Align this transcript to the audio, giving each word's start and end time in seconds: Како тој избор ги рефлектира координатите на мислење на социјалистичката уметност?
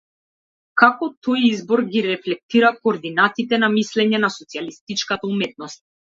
Како 0.81 1.07
тој 1.25 1.43
избор 1.49 1.83
ги 1.91 2.01
рефлектира 2.05 2.71
координатите 2.77 3.59
на 3.65 3.69
мислење 3.73 4.21
на 4.23 4.31
социјалистичката 4.37 5.31
уметност? 5.35 5.83